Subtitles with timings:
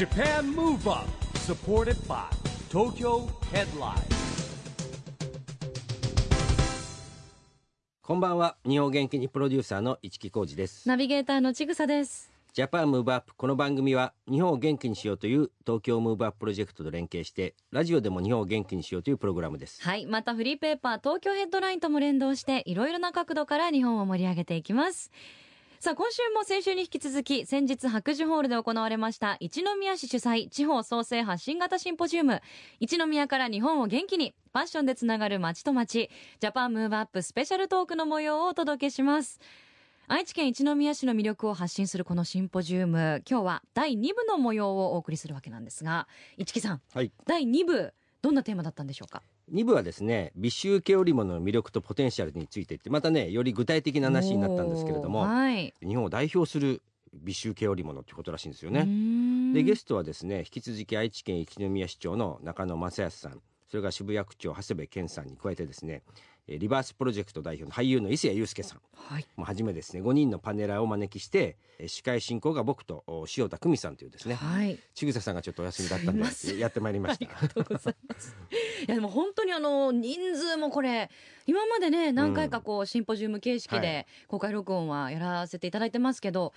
[0.00, 2.24] JAPAN MOVE UP SUPPORTED BY
[2.70, 4.02] TOKYO HEADLINE
[8.00, 12.32] こんばんは日本元気にプロデューサーの一木広治ですナビゲーターのちぐさです。
[12.54, 20.06] JAPAN MOVE UP この番組は日本を元気にしようという東京 MOVE UP プロジェクトと連携してラジオでも日本を元気にしようというプログラムですはい。
[20.06, 25.12] またフリーペーパー東京ヘッドラインとも連動していろいろな角度から日本を盛り上げていきます。
[25.82, 32.42] さあ今週も先週に引き続き先日白樹ホールで行われました一宮市主催地方創生発信型シンポジウム。
[32.80, 36.10] 一宮から日本を元気にファッションでつながる街と街。
[36.38, 39.40] ジャパンムーブアップスペシャルトークの模様をお届けします。
[40.06, 43.22] 愛知県一宮市の魅力を発信するこのシンポジウム。
[43.26, 47.10] 今日は第2部の模様をお送りするわけなんですが市木さんはい。
[47.26, 49.22] 第2部どんなテーマだったんでしょうか？
[49.52, 55.74] 2部はですね美醜系織物の魅力とポテンシャルについてってまたねより具体的な話になったんですけれどもはい。
[55.80, 56.82] 日本を代表する
[57.12, 58.84] 美醜系織物ってことらしいんですよね。
[58.84, 59.52] ん。
[59.52, 66.02] でゲストはですね引き続き愛知県一宮市長の中野正康さんそれから渋谷区長長谷部健さんに加えてですね
[66.46, 68.80] えーリバースプロジェクト代表の俳優の伊勢谷友介さん。
[68.94, 69.26] はい。
[69.36, 74.78] もうはじめですね5人のパネラーをお招きしてえー司会進行が僕とお塩田久美さんというですねはい。
[74.94, 77.26] 千草さんがちょっとお休みだったんでやってまいりました。
[77.26, 78.36] ありがとうございます。
[78.80, 81.10] いやでも本当にあの人数もこれ
[81.46, 86.52] 今までね何回かこうシンポジウム形式はで公開録音はやらせていただいてますけど、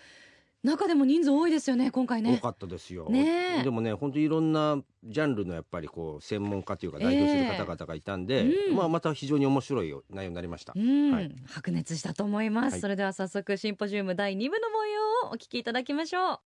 [0.63, 2.37] 中でも人数多いですよね今回ね。
[2.37, 2.41] 多。
[2.41, 3.63] かったですよ、ねえ。
[3.63, 8.75] でもね本当いろんなジャンルのやっぱりこう専門家というか代表する方々がいたんで、ええうん。
[8.77, 11.35] まあ、また非常に面白い内容になりました、うん、はい。
[11.47, 12.81] 白熱したと思います、はい。
[12.81, 16.39] それでは早速シンポジウム第2部の模様をお聞きいただきましょう。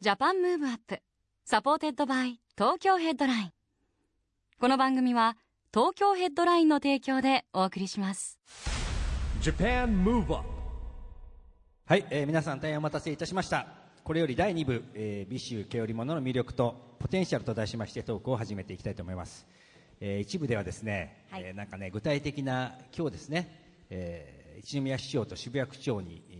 [0.00, 3.52] Japan Move Up。supported by 東京ヘッドライン
[4.60, 5.36] この番組は
[5.74, 8.38] 東京ヘッドラインの提供でお送りします。
[9.42, 10.32] JAPAN MOVE UP
[11.86, 13.66] はい、えー皆さん大変お待たせいたしました。
[14.04, 19.44] これより第2部、えー美酒毛織物の魅力とポテンシャルと題しましてトークを始めていきたいと思います、
[20.00, 26.34] えー一部ではですね、えーなんかね具体的な今日ですね、えー一宮市長と渋谷区長に、え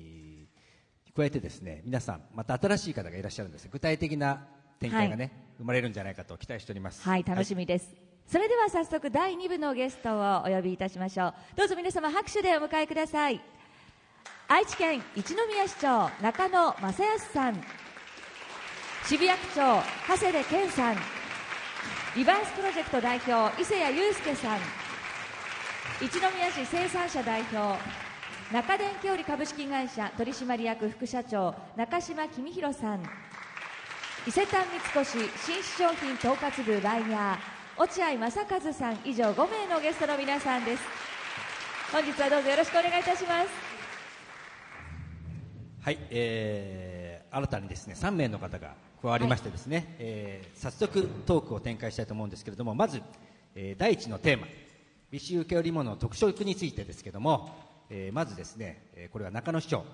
[1.11, 3.69] ー加えてですね皆さんまた新しい方がいらっしゃるんです。
[3.71, 4.47] 具体的な
[4.81, 7.03] 展開がね、生まれるんじゃないかと期待しております。
[7.03, 8.04] はい、楽しみです。
[8.27, 11.35] それでは早速第2部のゲストをお呼びいたしましょう。
[11.57, 13.41] どうぞ皆様拍手でお迎えください。
[14.49, 17.65] 愛知県一宮市長中野正康さん、
[19.07, 20.97] 渋谷区長長谷部健さん、
[22.17, 24.59] リバースプロジェクト代表伊勢谷友介さん、
[26.01, 27.79] 一宮市生産者代表
[28.53, 33.03] 中電気織株式会社取締役副社長中島公弘さん。
[34.27, 40.83] 伊勢丹三越新商品統括部バイヤー落合正和さん以上5名のゲストの皆さんです。
[41.91, 43.49] 本日はどうぞよろしくお願いいたします。
[45.81, 53.03] はい、えー新たにですね3名の方が加わりましてですね、えー早速トークを展開したいと思うんですけれどもまず、
[53.57, 54.47] えー第一のテーマ
[55.11, 57.57] 美酒請織物の特色についてですけども、
[57.91, 59.85] えーまずですね、えーこれは中野市長、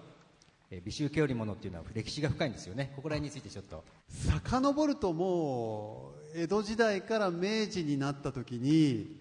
[0.70, 2.92] えー美酒請織物っていうのは歴史が深いんですよね。
[2.94, 3.82] ここら辺についてちょっと。
[4.10, 9.16] 遡るともう江戸時代から明治になった時に、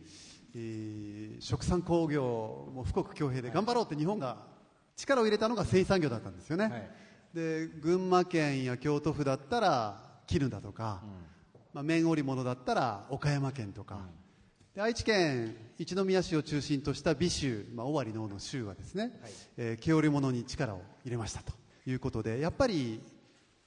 [0.55, 4.37] えー食産工業も富国強兵で頑張ろうって日本が
[4.97, 6.89] 力を入れたのが繊維産業だったんですよね、はい。
[7.33, 11.01] で群馬県や京都府だったら絹だとか、
[11.73, 14.01] まあ、綿織物だったら岡山県とか、
[14.75, 19.13] で愛知県一宮市を中心とした美州、まあ、尾張の王の州はですね、
[19.55, 21.53] えー毛織物に力を入れましたと
[21.87, 23.01] いうことでやっぱり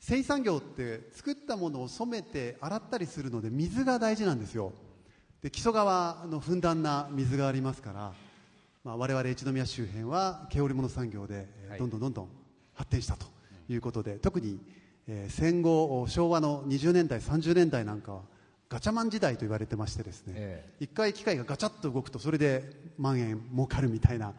[0.02, 4.72] 繊維産業って作ったものを染めて洗ったりするので水が大事なんですよ。
[5.40, 8.12] で木曽川のふんだんな水がありますから、
[8.82, 11.46] まあ、我々一宮周辺は毛織物産業で、
[11.78, 12.28] どんどんどんどん
[12.74, 13.26] 発展したと
[13.68, 14.58] いうことで特に、
[15.06, 18.22] えー戦後昭和の20年代30年代なんかは
[18.68, 20.74] ガチャマン時代と言われてましてですね、え。
[20.80, 22.64] 一回機械がガチャッと動くとそれで
[22.98, 24.34] 万円儲かるみたいな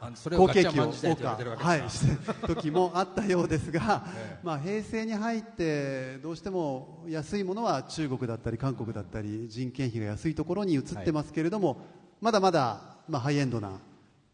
[0.00, 2.12] 好景気をガチャマン時代と言われてるわけですか。
[2.12, 4.06] はい、して時もあったようですが、
[4.44, 11.78] まあ、平成に入ってどうしても安いものは中国だったり韓国だったり人件費が安いところに移ってますけれども、
[12.20, 13.80] まだまだ、まあ、ハイエンドな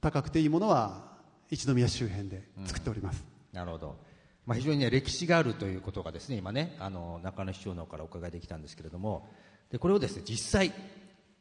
[0.00, 1.14] 高くていいものは
[1.50, 3.96] 一宮周辺で作っております、なるほど、
[4.46, 9.26] まあ、非常に、ね、歴史があるということがですね今ねあの中野市長の方からお伺いできたんですけれども
[9.70, 10.72] でこれをですね実際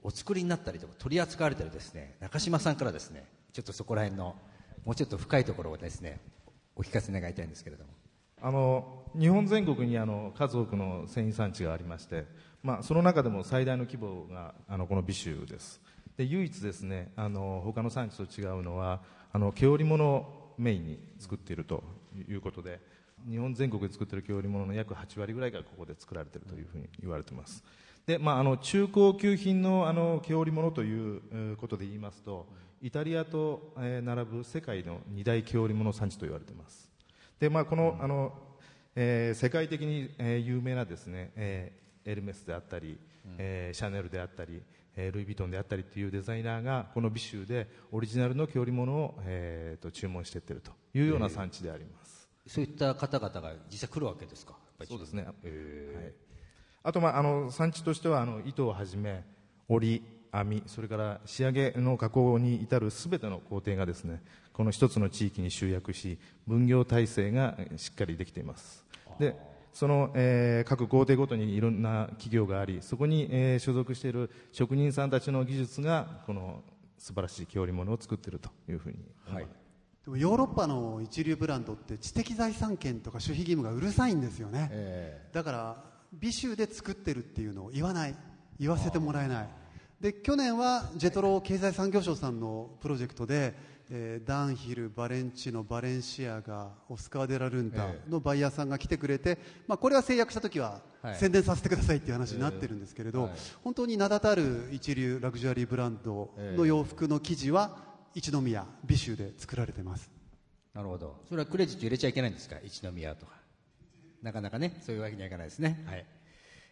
[0.01, 4.35] お作りになったりとか取り扱われたりですね中島さんからですねちょっとそこら辺の
[4.83, 6.19] もうちょっと深いところをですね
[6.75, 7.91] お聞かせ願いたいんですけれども。
[8.41, 12.25] あの日本全国にあの数多くの繊維産地がありまして、
[12.61, 15.79] まあ、その中でも最大の規模があのこの美州です。
[16.17, 19.01] で唯一ですねあの他の産地と違うのは
[19.31, 21.83] あの毛織物をメインに作っていると
[22.27, 22.81] いうことで
[23.29, 27.63] 日本全国で作っている毛織物の約8割ぐらいがここで作られているというふうに言われています。
[28.05, 32.47] で、まあ、あの中高級品のあの毛織物ということで言いますと
[32.83, 36.91] イタリアと、えー並ぶ世界の二大毛織物産地と言われています。
[37.39, 38.33] で、まあ、この,、あの
[38.93, 42.99] えー世界的に、えー有名なですね、えーエルメスであったり、
[43.37, 44.61] えーシャネルであったり、
[44.97, 54.57] えールイ・ヴィトンであったりというデザイナーがこの美州でオリジナルの毛織物を、えーと注文していっているというような産地であります、そういった方々が実際来るわけですか？
[54.85, 55.33] そうですね、はい、
[56.83, 59.23] あと、まあ、あの産地としてはあの糸をはじめ
[59.69, 60.03] 織
[60.33, 64.21] 編みそれから仕上げの加工に至るすべての工程がですね
[64.51, 68.83] この一つの地域に集約し分業体制がえーしっかりできています。
[69.19, 69.35] で
[69.73, 76.63] その、えー各工程ごとにいろんな企業がありそこに、えー所属している職人さんたちの技術がこの
[76.97, 78.97] 素晴らしい毛織物を作っているというふうに
[79.27, 79.53] 思います、
[80.05, 85.83] でもヨーロッパの一流ブランドって知的財産権とか守秘義務がうるさいんですよね、だから
[86.13, 88.15] 美州で作ってるっていうのを言わない。
[88.59, 89.49] 言わせてもらえない
[90.03, 93.53] で去年はジェトロ経済産業省さんのプロジェクトで、
[93.89, 101.15] えーダンヒル、バレンチノバレンシアガオスカー・デラ・ルンタのバイヤーさんが来てくれて、まあ、これは制約した時ははい。
[101.15, 103.29] 宣伝させてくださいっていう話になってるんですけれど、
[103.63, 107.77] 本当に名だたる一流ラグジュアリーブランドの洋服の生地は
[108.13, 110.11] 一宮美州で作られてます。
[110.73, 111.21] なるほど。
[111.29, 112.57] それはクレジット入れちゃいけないんですか？
[112.61, 113.31] 一宮とか。
[114.21, 116.05] なかなかねそういうわけにはいかないですね、はい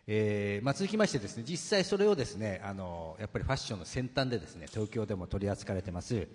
[0.08, 6.28] えーまあ、続きましてですね実際それをですねあのやっぱりファッションの先端でですね東京でも取り扱われてます、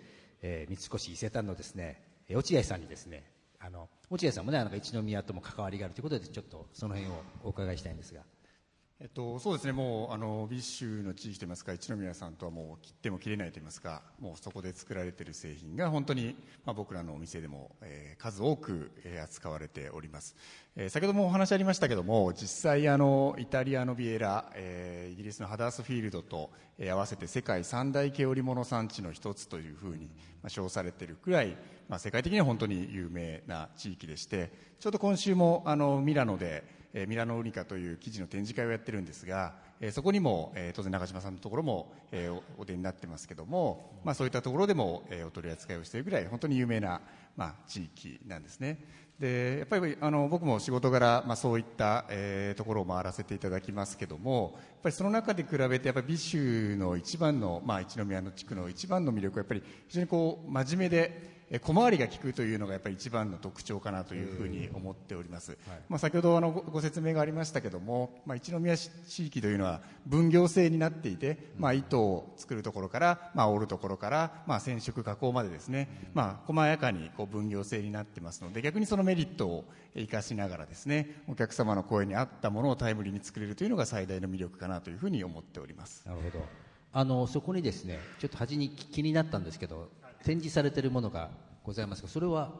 [0.43, 3.25] えー三越伊勢丹のですね落合さんにですね
[3.59, 8.21] あの落合さんもねなんか一宮とも関わりがあるということでちょっとその辺をお伺いしたいんですが。
[8.98, 16.34] えっと、そうですね、もうあのビッシュの地域といいますか、一宮さんとはもう切っても切れないといいますか、もうそこで作られている製品が本当に、
[16.64, 20.34] まあ、僕らのお店でも、えー数多く、えー扱われております、
[20.76, 30.06] えー先ほどもお話ありましたけども、実際あの、イタリアのビエラ、えーイギリスのハダースフィールドと、えー合わせて世界三大毛織物産地の一つというふうに、
[30.43, 31.54] まあ、称されているくらい、
[31.90, 34.50] まあ、世界的には本当に有名な地域でして、
[34.81, 36.64] ちょうど今週もあのミラノで、
[36.98, 47.02] えーミラノウニカという記事の展示会をやってるんですが、えーそこにも、えー当然中島さんのところも、えーお出になってますけども、まあ、そういったところでも、えーお取り扱いをしているぐらい本当に有名な、
[47.37, 48.82] まあ、地域なんですね。
[49.20, 65.56] でやっぱりあの僕も仕事柄、まあ、そういった、えーところを回らせていただきますけどもやっぱりその中で比べてやっぱり美州の一番の、まあ、一宮の地区の一番の魅力はやっぱり非常にこう真面目で小回りが利くというのがやっぱり一番の特徴かなというふうに思っております、
[65.88, 79.64] まあ、先ほどあのごご説明がありましたけども、まあ、一宮市地域というのは分業制になっていて、まあ、糸を作るところから、まあ、織るところから、まあ、染色加工までですね、まあ、細やかにこう分業制になってますので逆にそのメリットを
[79.94, 86.02] 生かしながらですねお客様の声に合ったものをタイムリーに作れるというのが最大の魅力かなというふうに思っております。
[86.06, 86.44] なるほど。
[86.93, 89.90] あのそこにですねちょっと端に気になったんですけど
[90.26, 91.31] 展示されているものが
[91.62, 92.50] ございますがそれは？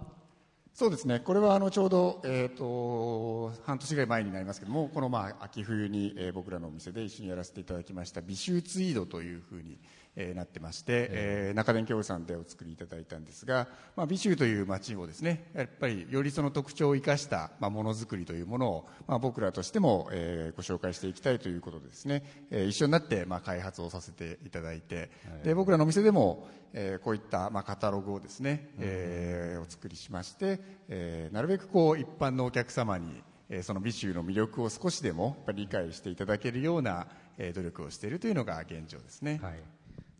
[0.73, 9.81] そうですね、これはあのちょうど、えー、と半年ぐらい前になりますけども、このまあ秋冬に、えー僕らのお店で一緒にやらせていただきました、美醜ツイードというふうに、
[10.17, 11.57] えーなってまして、えー。
[11.57, 25.11] 中電協さんでお作りいただいたんですが、まあ、美州という街をですね、やっぱりよりその特徴を生かした、まあ、ものづくりというものを、まあ、僕らとしても、えーご紹介していきたいということでですね、えー一緒になって、まあ、開発をさせていただいて、
[25.45, 37.07] で僕らのお店でも、えーこういった、まあ、カタログをですね、えーお作りしまして、えーなるべくこう一般のお客様に、えーその美州の魅力を少しでもやっぱり理解していただけるような、
[37.39, 39.39] えー努力をしているというのが現状ですね。
[39.43, 39.55] はい、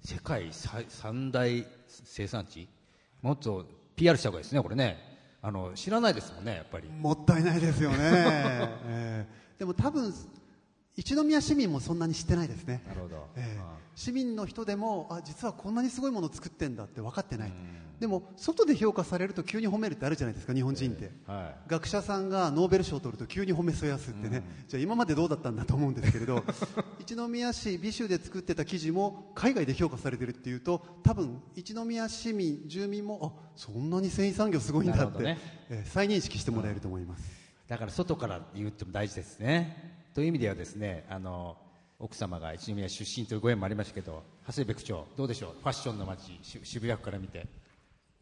[0.07, 1.49] 世界三大
[1.89, 2.69] 生産地
[3.23, 4.97] もっと PR した方がいいですねこれね。
[5.43, 6.89] あの知らないですもんねやっぱり。
[6.89, 10.13] もったいないですよね、えーでも多分
[10.97, 12.83] 一宮市民もそんなに知ってないですね。
[12.87, 13.61] なるほど、ええ。
[13.61, 17.53] あ市民の人でもあ実はこんなにすごいものを作ってんだって分かってない。
[17.99, 26.45] でも外で評価されると急に褒めるってあるじゃないですか日本人って、は学者さんがノーベル賞を取ると急に褒めそやすってね、じゃあ今までどうだったんだと思うんですけれど
[27.01, 35.39] 一宮市美州で作ってた記事も海外で評価されてるっていうと多分一宮市民住民もあそんなに繊維産業すごいんだって、ね。
[35.71, 37.25] えー再認識してもらえると思います、
[37.67, 41.59] だから外から言っても大事ですねという意味ではですねあの
[41.99, 45.51] 奥様が一宮出身というご縁もありましたけど長谷部区長どうでしょう？
[45.61, 47.47] ファッションの街し渋谷区から見て。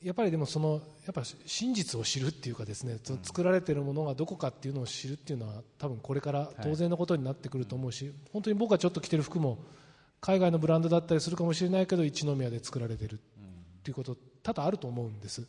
[0.03, 9.61] やっぱりでもそのやっぱ真実を知るっていうかですね、その作られているものがどこかっていうのを知るっていうのは多分これから当然のことになってくると思うし、本当に僕がちょっと着てる服も
[10.21, 13.19] 海外のブランドだったりするかもしれないけど一宮で作られてるっ
[13.85, 15.47] ていうこと多々あると思うんです。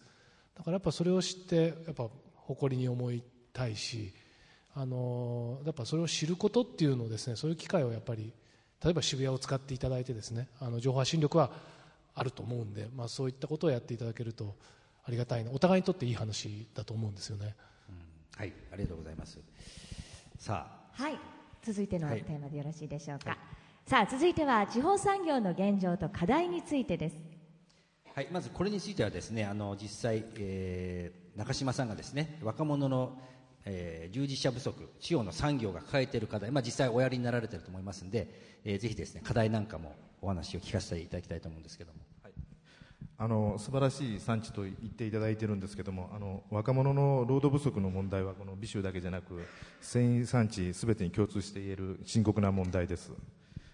[0.55, 4.13] だからやっぱそれを知ってやっぱ誇りに思いたいし
[4.77, 8.33] あのやっぱそれを知ることっていうのをですねそういう機会をやっぱり
[8.83, 11.49] 例えば渋谷を使っていただいてですねあの情報発信力は
[12.13, 14.55] あると思うんで、まあ、そういったことをやっていただけると
[15.05, 17.55] ありがたいなお互いにとっていい話だと思うんですよね、
[17.89, 19.39] うん、はいありがとうございます。
[20.37, 21.03] さあ。
[21.03, 21.17] はい
[21.63, 23.39] 続いてのテーマでよろしいでしょうか、はい、
[23.87, 27.15] さあ続いては地方産業の現状と課題についてです。
[28.13, 33.17] はい、まずこれについてはですねあの実際、えー、中島さんがですね若者の
[33.65, 38.27] えー、従事者不足、地方の産業が抱えている課題、まあ、実際おやりになられていると思いますので、
[38.63, 41.99] えー、ぜひですね課題なんかもお話を聞かせていただきたいと思うんですけども。
[42.23, 42.33] はい、
[43.17, 49.41] あの素晴らしい産地と言っていただいているんですけどもあの若者の労働不足の問題はこの美州だけじゃなく
[49.81, 53.11] 繊維産地すべてに共通して言える深刻な問題です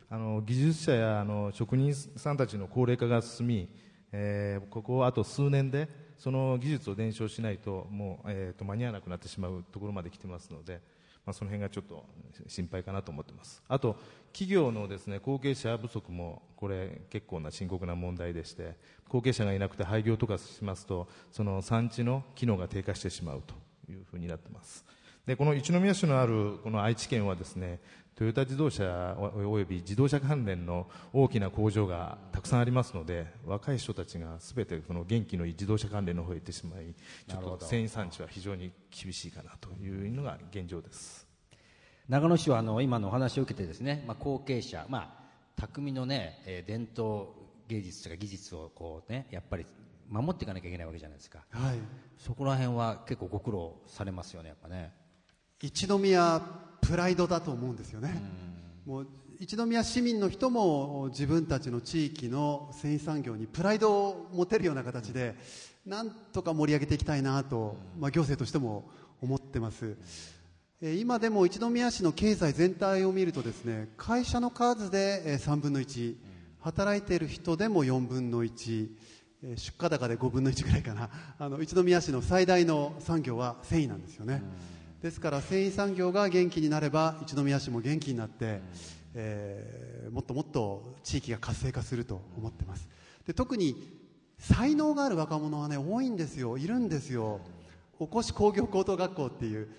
[0.10, 3.70] あの技術者やあの職人さんたちの高齢化が進み、
[4.12, 5.88] えー、ここあと数年で
[6.22, 10.80] その技術を伝承しないともう、えーと、間に合わなくなってしまうところまで来てますので、
[11.26, 12.06] まあ、その辺がちょっと
[12.46, 13.64] 心配かなと思ってます。
[13.68, 13.96] あと
[14.32, 18.76] 企業のですね後継者不足もこれ結構な深刻な問題でして
[19.10, 23.56] 後継者がいなくて廃業とかしますとその産地の機能が低下してしまうと
[23.92, 24.86] いうふうになってます。
[25.26, 27.80] でこの一宮市のあるこの愛知県はですね
[28.22, 36.94] トヨタ自動車および自動車関連の大きな工場がたくさんありますので若い人たちがすべてその元気のいい自動車関連の方へ行ってしまい
[37.28, 41.28] ちょっと繊維産地は非常に厳しいかなというのが現状です。
[42.10, 47.30] 長野市はあの今のお話を受けてですね、まあ、後継者、まあ、匠のね、えー、伝統
[47.70, 49.66] 芸術とか技術をこうねやっぱり
[50.08, 51.80] 守っていかなきゃいけないわけじゃないですか、はい、
[52.20, 55.01] そこら辺は結構ご苦労されますよねやっぱね
[55.62, 56.42] 一宮
[56.82, 58.22] プライドだと思うんですよね、
[58.86, 59.08] もう
[59.40, 65.36] 一宮市民の人も自分たちの地域の繊維産業にプライドを持てるような形で、
[65.86, 68.90] なんとか盛り上げていきたいなと、まあ、行政としても
[69.22, 69.98] 思ってます。
[70.82, 76.16] 今でも一宮市の経済全体を見るとですね会社の数で3分の1
[76.60, 78.90] 働いている人でも4分の1
[79.58, 81.10] 出荷高で5分の1ぐらいかな。
[81.38, 84.44] あの一宮市の最大の産業は繊維なんですよね。
[85.02, 88.62] ですから繊維産業が元気になれば一宮市も元気になって、うん、
[89.16, 92.88] えー、もっともっと地域が活性化すると思ってます。
[93.26, 93.76] で特に
[94.38, 96.58] 才能がある若者はね多いんですよ。
[96.58, 97.40] いるんですよ。
[97.98, 99.70] おこし工業高等学校っていう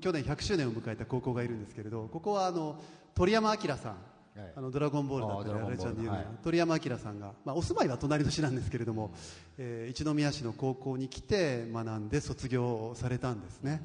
[0.00, 2.80] 去年100周年を迎えた高校がいるんですけれどここはあの
[3.14, 3.96] 鳥山明さん。
[4.34, 9.14] はい、あのドラゴンボールだったり、あれちゃんで有名な、鳥山明さんが、まあ、お住まいは隣の市なんですけれども、
[9.58, 13.80] えー、一宮市の高校に来て学んで卒業されたんですね。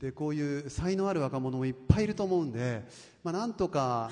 [0.00, 2.82] でこういう才能ある若者もいっぱいいると思うんで、
[3.22, 4.10] まあ、なんとか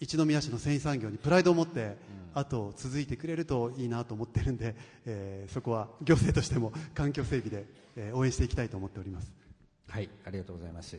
[0.00, 1.96] 一宮市の繊維産業にプライドを持って、
[2.34, 4.74] あと続いてくれるといいなと思ってるんで、
[5.06, 9.30] えー、そこは行政としても環境整備で、えー、応援していきたいと思っております。
[9.88, 10.98] はいありがとうございます。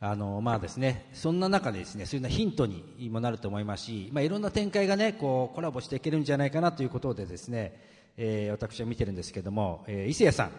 [0.00, 7.74] あのまあですねそんな中でですねそういうなヒントにもなると思いますし、まあ、いろんな展開がねこうコラボしていけるんじゃないかなということでですね、
[8.16, 10.50] えー、私は見てるんですけども、えー、伊勢谷さん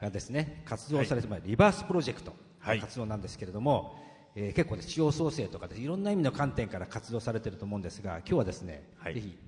[0.00, 2.32] がですね活動されて、はい、リバースプロジェクト
[2.66, 3.94] の活動なんですけれども、
[4.34, 9.38] はい、えー、結構、ね、地方創生とかでいろんな意味の観点から活動されていると思うんですが今日はですね、はい、ぜひ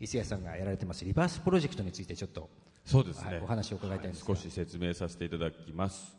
[0.00, 2.48] 伊勢谷さんがやられてますリバースプロジェクトについてちょっと
[2.84, 6.16] そうですね、はい、お話を伺いたいんです少し説明させていただきます、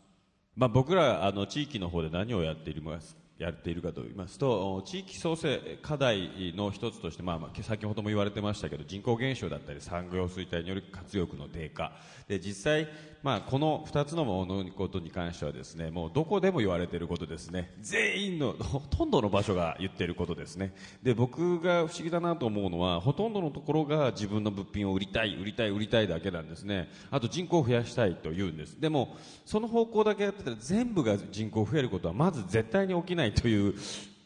[0.56, 11.92] まあ、僕らあの地域の方で何をやっていますやっているかと言いますと地域創生課題の一つとして、まあ、まあ先ほども言われてましたけど人口減少だったり産業衰退による活力の低下。
[12.28, 12.88] で実際、
[13.24, 17.74] まあ、この2つのものことに関してはですねもうどこでも言われていることですね。
[17.80, 20.74] 全員のほとんどの場所が言っていることですね。
[21.04, 26.90] で僕が不思議だなと思うのはほとんどのところが自分の物品を売りたい売りたい売りたいだけなんですね。
[27.12, 28.80] あと人口を増やしたいと言うんです。
[28.80, 29.16] でも
[29.46, 33.76] その方向だけやってたら全部が人口増えることはまず絶対に起きないという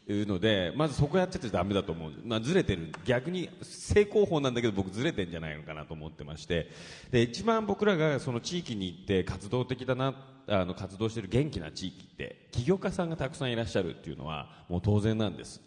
[0.08, 2.92] いうのでまずそこやっててダメだと思う、まあ、ずれてる。
[3.06, 6.70] 逆に正攻法なんだけど僕ずれてんじゃないのかなと思ってまして。
[7.12, 10.14] で一番僕らがその地域に行って活動的だな
[10.48, 15.62] あの活動してる元気な地域って起業家さんがたくさんいらっしゃるっていうのはもう当然なんです、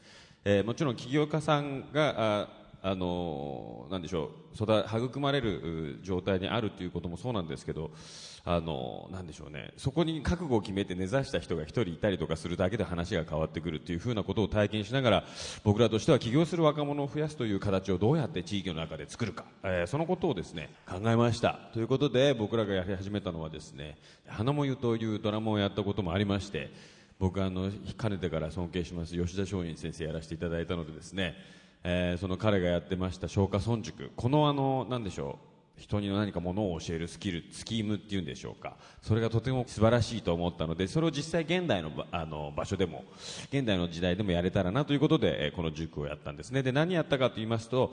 [0.45, 2.49] えー、もちろん起業家さんが
[2.87, 7.91] あのなんでしょう育育まれる状態にあるということもそうなんですけど
[8.45, 9.73] あのなんでしょうね。
[9.79, 15.25] そこに覚悟を決めて根ざした人が一人いたりとかするだけで話が変わってくるというふうなことを体験しながら
[15.65, 21.59] 僕らとしては起業する若者を増やすという形をどうやって地域の中で作るか、えー、そのことをですね考えました。
[21.73, 26.71] ということで僕らがやり始めたのはですね花もゆというドラマをやったこともありまして
[27.19, 31.35] 僕あのかねてから尊敬します吉田松陰先生やらせていただいたのでですね
[31.85, 34.11] えー、その彼がやってました松下村塾。
[34.17, 35.54] このあのなんでしょう。
[35.77, 38.77] 人に何かものを教えるスキルスキームっていうんでしょうか。
[39.03, 43.05] それがとても素晴らしいと思ったのでそれを実際現代のあの場所でも
[43.53, 46.63] 現代の時代でもやれたらなということで、この塾をやったんですね。
[46.63, 47.93] で何やったかと言いますと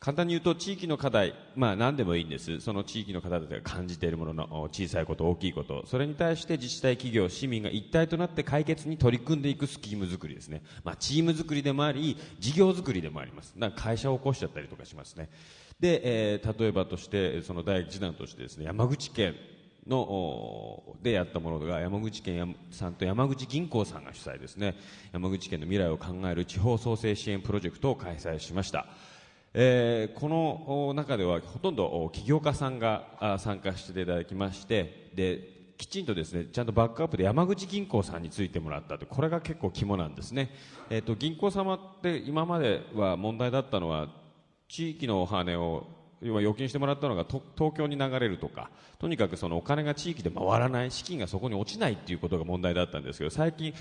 [0.00, 2.60] 簡単に言うと地域の課題、まあ、何でもいいんです。
[2.60, 5.84] その地域の方たちが感じているものの小さいこと大きいこと。
[5.86, 13.54] それに対して自治体企業市民が一体となって解決に取り組んでいくスキーム作りですね、まあ、チーム作りでもあり事業作りでもあります。
[13.56, 15.28] なんか会社を起こしちゃったりとかしますね。
[15.80, 16.00] で、
[16.34, 19.34] えー例えばとしてその第一弾としてですね山口県
[19.86, 24.76] のでやったものが山口県やさんと山口銀行さんが主催ですね。
[25.12, 28.86] 山口県の未来を考える地方創生支援プロジェクトを開催しました、
[29.54, 39.06] えーこの中ではほとんど起業家さんが参加していただきましてできちんとですねちゃんとバックアップで山口銀行さんについてもらったと。
[39.06, 40.50] これが結構肝なんですね、
[40.90, 44.08] えー、と銀行様って今までは問題だったのは
[44.68, 45.86] 地域のお金を
[46.20, 53.72] 要は預金してもらったのが東京に流れるとかとにかくそのお金が地域で回らない資金がそこに落ちないっていうことが問題だったんですけど最近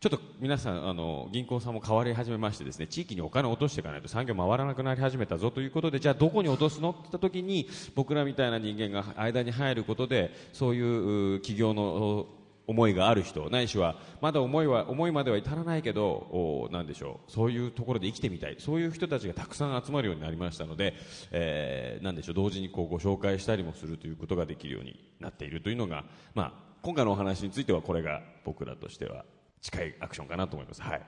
[0.00, 12.26] ちょっと皆さんあの銀行さんも変わり始めましてですね地域にお金を落としていかないと産業回らなくなり始めたぞということでじゃあどこに落とすのって言った時に僕らみたいな人間が間に入ることでそういう企業の
[12.66, 20.94] 思いがある人ないしはまだ思いは思いまでは至らないけどおなんでしょうそういうところで生きてみたいそういう人たちがたくさん集まるようになりましたので、
[21.30, 26.04] えーなんでしょう同時にこうご紹介したりもするということができるようになっているというのが、
[26.34, 26.52] まあ、
[26.82, 29.24] 今回のお話についてはこれが僕らとしては
[29.60, 30.82] 近いアクションかなと思います。
[30.82, 31.02] はい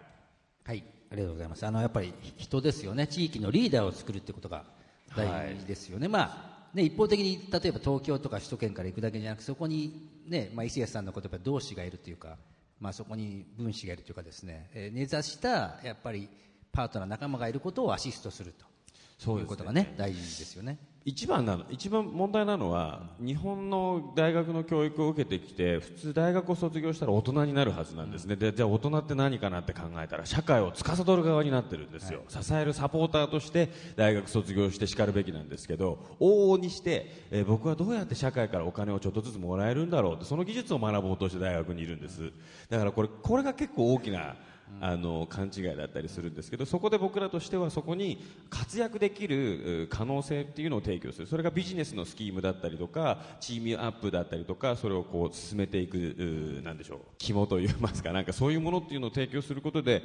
[0.64, 1.66] はい、ありがとうございます。
[1.66, 3.06] あのやっぱり人ですよね。
[3.06, 4.64] 地域のリーダーを作るってことが
[5.16, 6.08] 大事ですよね。
[6.08, 12.36] まあね一方的に例えば東京とか首都圏から行くだけじゃなくそこにねまあ伊勢谷さんの言葉同志がいるというか、
[12.80, 16.28] まあそこに分子がいるというかですね、えー根ざしたやっぱり
[16.72, 18.66] パートナー仲間がいることをアシストすると。
[19.18, 20.78] そういうことがね大事ですよね。
[21.06, 42.32] 一番なの一番問題なのは日本の大学の教育を受けてきて普通大学を卒業したら大人になるはずなんですね、でじゃあ大人って何かなって考えたら社会を司る側になってるんですよ、支えるサポーターとして大学卒業してしかるべきなんですけど往々にして、えー僕はどうやって社会からお金をちょっとずつもらえるんだろうってその技術を学ぼうとして大学にいるんです。
[42.70, 44.34] だからこれこれが結構大きな
[44.80, 51.26] あの勘違いだったりするんですけどそこで僕らとしてはそこに活躍できるう可能性っていうのを提供する。
[51.26, 60.02] それがビジネスのスキームだったりとかチームアップだったりとかそれをこう進めていくうなんでしょう肝といいますかなんかそういうものっていうのを提供することで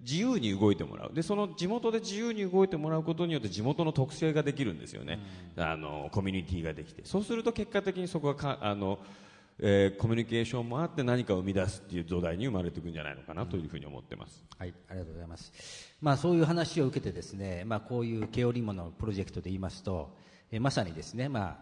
[0.00, 1.14] 自由に動いてもらう。
[1.14, 5.18] でその地元で自由に動いてもらうことによって地元の特性ができるんですよね、
[5.56, 7.02] あのコミュニティができて。
[7.04, 8.98] そうすると結果的にそこがかあの
[9.60, 14.44] えーコミュニケーションもあって何かを生み出すっていう土台に生まれていくんじゃないのかなというふうに思ってます。
[14.58, 15.52] はい、ありがとうございます。
[16.00, 20.16] まあそういう話を受けてですね、まあこういう毛織物のプロジェクトで言いますと、
[20.50, 21.58] えーまさにですね、まあ、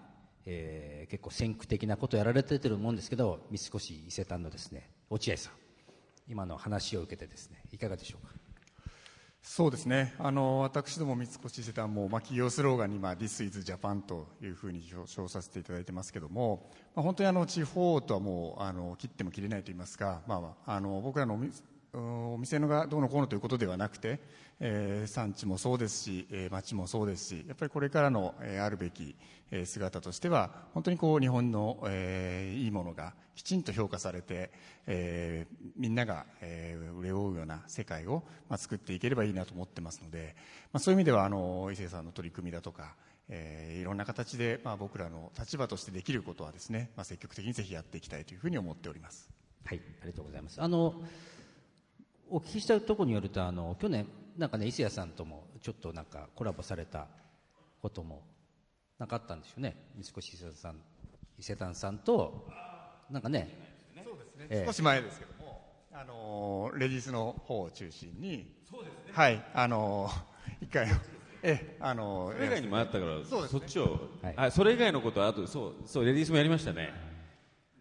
[0.47, 5.53] えー結構先駆的なことをやられてると思うんですけど、三越伊勢丹のですね、落合さん、
[6.29, 8.33] 今の話を受けてですね、いかがでしょうか？
[9.43, 10.15] そうですね。
[10.19, 21.37] あの私ども三越伊勢丹も、まあ、企業スローガンに、まあ、This is Japan というふうに称させていただいてますけども、まあ、本当にあの地方とはもうあの切っても切れないといいますか、まあ、あの僕らの
[21.95, 24.19] お店のがどうのこうのということではなくて、
[24.61, 29.15] えー産地もそうですし、えー町もそうですしやっぱりこれからの、えーあるべき、
[29.51, 34.51] えー姿としては本当にこう日本の、えーいいものがきちんと評価されて、
[34.87, 40.35] えーみんなが、えー憂うような世界を、まあ、作っていければいいなと思ってますので、
[40.73, 42.95] まあ、そういう意味ではあの伊勢さんの取り組みだとか、
[43.29, 49.29] えーいろんな形で、まあ、僕らの立場としてできることはですね、まあ、積極的にぜひやっていきたいというふうに思っております。
[49.65, 50.61] はい、ありがとうございます。
[50.61, 50.95] あの、
[52.35, 54.07] お聞きしたところによると、あの、去年、
[54.39, 57.07] なんかね、伊勢谷さんともちょっとなんかコラボされた
[57.83, 58.23] ことも、
[58.99, 59.77] なんかあったんですよね。
[59.95, 60.77] 三越伊勢丹さん、
[61.39, 62.49] 伊勢丹さんと、
[63.11, 63.51] なんかね、
[64.03, 64.47] そうですね。
[64.49, 64.67] ええ。
[64.67, 65.61] 少し前ですけども、
[65.93, 68.51] あのーレディースの方を中心に、
[69.13, 70.23] はい、あのー
[70.63, 70.95] 一回の、
[71.43, 73.61] ええ、あのーそれ以外にもあったから、そうですね。
[73.61, 74.01] そっちを、
[74.37, 77.12] あ、それ以外のことは、あと、そう、そう、レディースもやりましたね。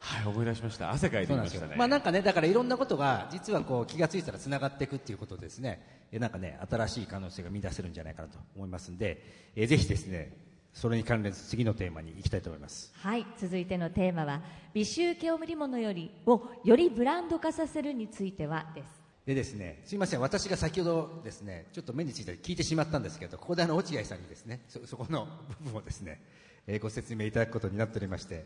[0.04, 0.92] はい、思い出しました。
[0.92, 1.76] 汗かいてましたね。
[1.78, 6.02] まあなんかね、だからいろんなことが、実はこう気がついたら繋がっていくっていうことですね。
[6.12, 9.24] えなんかね、新しい可能性が見出せるんじゃないかなと思いますんで、
[9.56, 10.36] えぜひですね、
[10.74, 12.92] それに関連する次のテーマに行きたいと思います。
[12.96, 14.42] はい続いてのテーマは
[14.74, 25.28] 美醜毛織物よりをよりブランド化させるについてはですでですね、すみません、私が先ほどですね、ちょっと目について聞いてしまったんですけど、ここであの落合さんにですね、そそこの
[25.64, 26.20] 部分をですね、
[26.66, 28.46] えーご説明いただくことになっておりまして、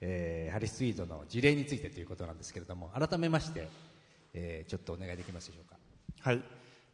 [0.00, 3.68] えーハリスツイードの事例についてということなんですけれども、改めまして、
[4.34, 5.76] えーちょっとお願いできますでしょうか。
[6.20, 6.42] はい、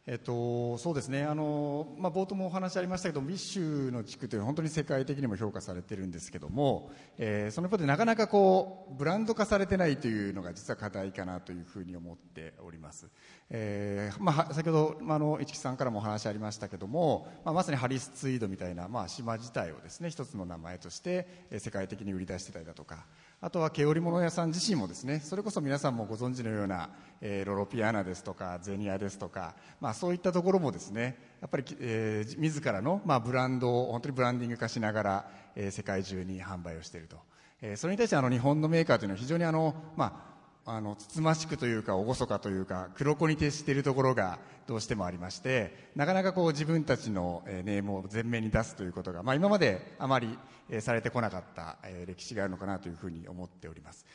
[0.09, 1.23] えっと、そうですね。
[1.23, 13.09] あの、まあ、冒頭もお話ありましたけどビッシュの地区というのは本当に世界的にも評価されているんですけども、えー、その一方でなかなかこうブランド化されてないというのが実は課題かなというふうに思っております、
[13.49, 23.07] えーまあ、先ほど、まあ、の市木さんからもお話ありましたけども、まあ、まさにハリスツイードみたいな、まあ、島自体をですね一つの名前として世界的に売り出してたりだとか
[23.39, 26.89] あとは毛織物屋さん自身もですねそれこそ皆さんもご存知のような、
[27.21, 37.17] えー、ロロピアナですとかゼニアですとか、まあ、そういったところもですねやっぱり、えー、自らの、まあ、ブランドを本当にブランディング化しながら、えー、世界中に販売をしていると、
[37.61, 40.36] えー、それに対してあの日本のメーカーというのは非常にあの、まあ
[40.69, 50.37] あのつつましくというか厳かというか黒子に徹しているところがどうしてもありましてなかなかこう自分たちのネームを前面に出すということが、まあ、今まであまり
[50.81, 54.05] されてこなかった歴史があるのかなというふうに思っております。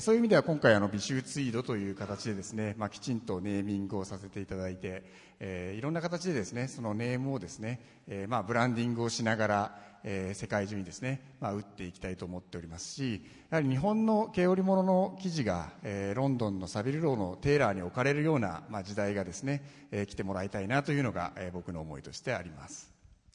[0.00, 5.04] そういう意味では今回あの美酒ツイードという形でですね、まあ、きちんとネーミングをさせていただいて、
[5.38, 22.90] え、いろんな形でですねそのネームをですね、え、まあブランディングをしながらえー、世界中にですね、まあ、打っていきたいと思っておりますしやはり日本の毛織物の生地が、えー、ロンドンのサビルローのテーラーに置かれるような、まあ、時代がですね、えー、来てもらいたいなというのが、えー、僕の思いとしてあります。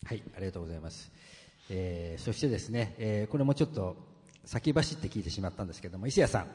[0.05, 1.11] はいありがとうございます、
[1.71, 3.97] えー、そしてですね、えー、これもちょっと
[4.45, 6.47] 先走って聞いてしまったんですけども伊勢谷さん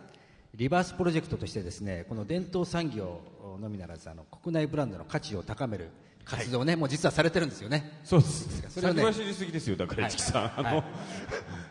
[0.54, 3.20] リバースプロジェクトとしてですねこの伝統産業
[3.60, 5.90] のみならずあの国内ブランドの価値を高める
[6.30, 8.00] 活動ね、はい、もう実はされてるんですよね。
[8.04, 8.62] そうです。
[8.70, 10.52] それはね、先走りすぎですよ、だから、市木さん。
[10.56, 10.84] あの、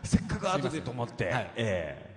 [0.04, 2.10] せっかく後でと思って、ええ。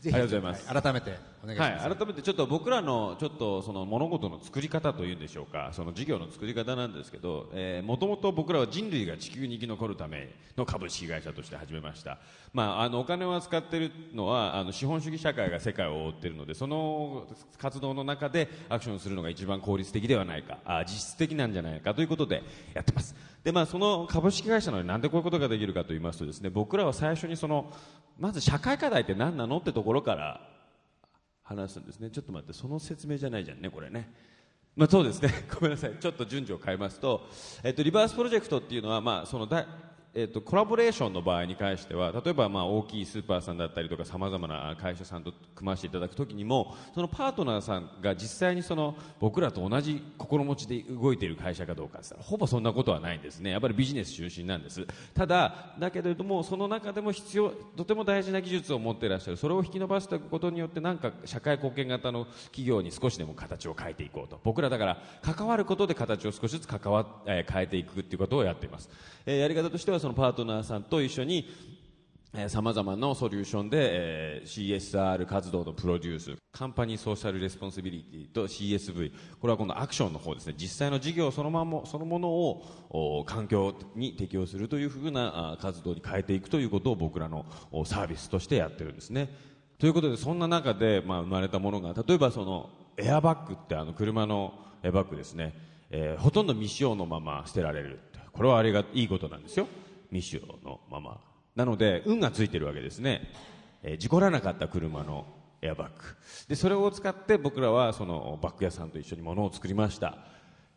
[0.00, 0.14] ぜひ。
[0.14, 1.56] ありがとうございます、はい、改めてはい、
[1.96, 5.70] 改めてちょっと僕らのちょっとその物事の作り方というんでしょうか。
[5.72, 7.50] その事業の作り方なんですけど
[7.84, 12.18] もともと僕らは人類が地球に生き残るための株式会社として始めました、
[12.52, 17.26] まあ、あのお金を扱っているのはあの資本主義社会が世界を覆っているのでその
[17.58, 20.58] 活動の中でアクションするのが一番効率的ではないか。
[20.64, 21.94] あ実質的なんじゃないか。
[21.94, 22.42] ということで
[22.74, 23.14] やってます。
[23.44, 27.72] で、まあ、その株式会社なのになんでこういうことができるかと言いますとですね僕らは最初にその
[28.18, 30.57] まず社会課題って何なのってところから
[31.48, 32.10] 話すんですね。
[32.10, 34.12] ちょっと待ってその説明じゃないじゃんねこれね。
[34.76, 35.32] まあ、そうですね。
[35.54, 35.96] ごめんなさい。
[35.98, 37.26] ちょっと順序を変えますと、
[37.64, 39.46] えっと、リバースプロジェクトっていうのは、まあ、その
[40.14, 53.50] えーと、コラボレーションの場合に関しては例えばまあ大きいスーパーさんだったりとかさまざまな会社さんと組ませていただく時にもそのパートナーさんが実際にその僕らと同じ心持ちで動いている会社かどうかほぼそんなことはないんですね。
[53.50, 54.86] やっぱりビジネス中心なんです。
[55.14, 64.40] ただだけれどもその中でも必要とても大事な技術を持っていらっしゃるそれを引き伸ばしたことによってなんか社会貢献型の企業に少しでも形を変えていこうと。
[64.44, 68.88] 僕らだから関わることで形を少しずつ関わ、えー、変えていくということをやっています、
[69.30, 71.46] えー、やり方としてはそのパートナーさんと一緒に
[72.48, 80.54] さまざまなソリューションで、えー、CSR 活動のプロデュース company social responsibility と CSV これはこのアクションの方ですね。
[80.56, 87.44] 実際の事業そのままそのものを環境に適用するというふうな活動に変えていくということを僕らの
[87.84, 89.28] サービスとしてやってるんですね。
[89.78, 95.54] ということでそんな中で、まあ、生まれたものが例えばそのエアバッグってあの車のエアバッグですね、
[95.90, 98.00] えー、ほとんど未使用のまま捨てられる。
[98.38, 99.66] これはあれがいいことなんですよ。
[100.12, 101.20] 未使用のまま。
[101.56, 103.32] なので運がついてるわけですね、
[103.82, 105.26] えー、事故らなかった車の
[105.60, 105.94] エアバッグ。
[106.46, 110.18] でそれを使って僕らはそのバッグ屋さんと一緒にものを作りました、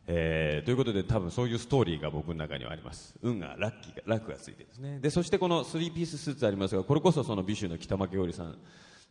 [0.07, 3.13] えー、ということで多分そういうストーリーが僕の中にはあります。
[3.21, 4.99] 運がラッキーがラックがついてですね。
[4.99, 8.57] でそしてこの3ピーススーツありますがこれこそその美酒の北間織さん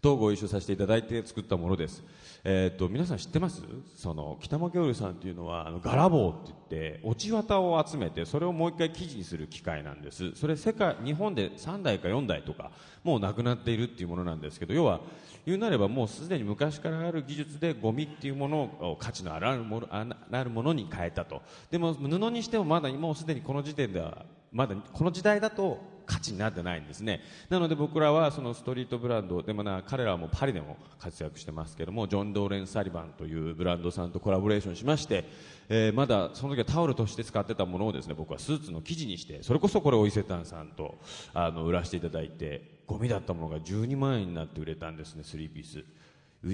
[0.00, 2.02] とご一緒させていただいて作ったものです。
[2.42, 3.62] えー、と、皆さん知ってます？
[3.96, 10.34] その、北間京さんっていうのは、あの、ガラボーって言って、落ち綿を集めて、それをもう一回記事にする機械なんです。
[10.34, 12.70] それ世界、日本で3台か4台とか、
[13.04, 15.00] もうなくなっているっていうものなんですけど、要は、
[15.46, 21.42] 言うなればもうすでに昔からある技術でゴミっていうものを価値のあるものあるものに変えたと。
[21.70, 25.78] でも布にしてもまだもうすでにこの時点ではまだこの時代だと
[26.10, 27.20] 価値になってないんですね。
[27.48, 35.24] なので僕らはそのストリートブランドでもな彼らはもうパリでも活躍してますけどもジョン・ドーレン・サリバンというブランドさんとコラボレーションしまして、
[35.68, 40.98] えー、まだその時はタオルとして使ってたものをですね僕はスーツの生地にしてそれこそこれお伊勢丹さんと
[41.32, 45.84] あの売らせていただいてゴミだったものが12万円になって売れたんですね3ピース。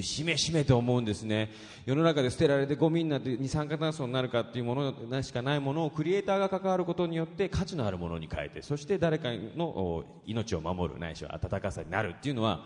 [0.03, 1.51] しめしめと思うんですね。
[1.85, 12.64] 世の中で捨てられてゴミになって二酸化炭素になるかっていうものしかないものをクリエイターが関わることによって価値のあるものに変えてそして誰かの命を守るないしは温かさになるっていうのは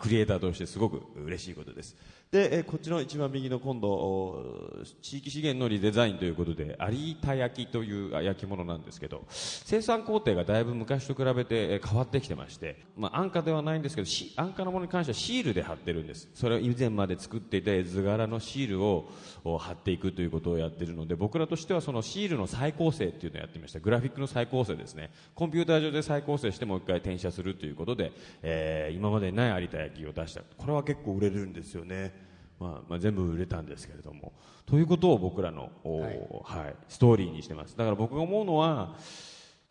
[0.00, 1.94] クリエイターとしてすごく嬉しいことです。
[2.30, 16.30] で、こっちの一番右の今度地域資源のリデザインということで有田焼という焼き物なんですけど生産工程がだいぶ昔と比べて変わってきてまして、まあ、安価ではないんですけど安価なものに関してはシールで貼ってるんです。
[16.32, 19.10] それ以前まで作っていた絵図柄のシールを
[19.44, 23.80] を貼っていくということをやっているので僕らとしてはそのシールの再構成っていうのをやってみました。
[23.80, 25.10] グラフィックの再構成ですね。
[25.34, 30.42] コンピューター上で再構成してもう一回転写するということで、えー今までにない有田焼を出した。
[30.56, 32.14] これは結構売れるんですよね、
[32.60, 34.32] まあまあ、全部売れたんですけれども。
[34.66, 36.74] ということを僕らの、おはい。
[36.88, 37.76] ストーリーにしてます。
[37.76, 38.96] だから僕が思うのは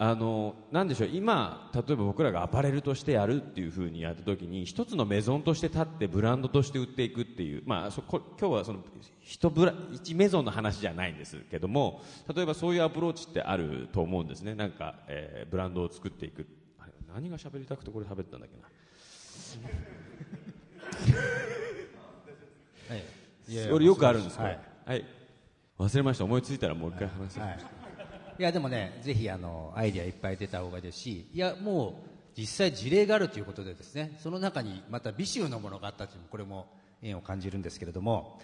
[0.03, 8.79] あのなんでしょう今、例えば僕らがアパレルとしてやるっていうふうにやった時に一つのメゾンとして立ってブランドとして売っていくっていう、まあ、そこ今日はその
[9.21, 12.01] 一ブラ一メゾンの話じゃないんですけども
[12.35, 14.55] 例えばそういうアプローチってあると思うんですね。
[14.55, 16.47] なんか、えーブランドを作っていく。
[16.79, 18.63] あれ何が喋りたくてこれ喋ったんだっけな。
[22.89, 23.03] はい。
[23.47, 24.59] いやいやそれよくあるんですか、はい。
[24.83, 25.05] はい、
[25.77, 26.23] 忘れました。
[26.23, 27.80] 思いついたらもう一回話す、はいい
[28.41, 32.01] やでもねぜひあのアイディアいっぱい出た方がいいですしいやも
[32.35, 36.67] う実際事例があるということでですねその中にまた美醜のものがあったというのもこれも
[37.01, 38.39] 縁を感じるんですけれども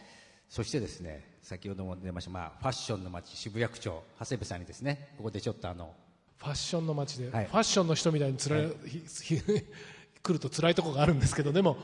[0.50, 5.94] そしてですね先ほども出ました、まあ、ファッションの街渋谷区長長谷部さんにですねここでちょっとあの
[6.38, 7.46] ファッションの街で、はい。
[7.46, 9.42] ファッションの人みたいにつらい、ひひ
[10.22, 11.78] 来ると辛いところがあるんですけどでも